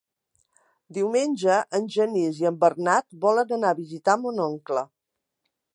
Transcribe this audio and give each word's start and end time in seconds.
Diumenge 0.97 1.57
en 1.79 1.85
Genís 1.97 2.41
i 2.45 2.49
en 2.51 2.59
Bernat 2.65 3.07
volen 3.27 3.55
anar 3.61 3.75
a 3.75 3.79
visitar 3.83 4.19
mon 4.25 4.45
oncle. 4.51 4.87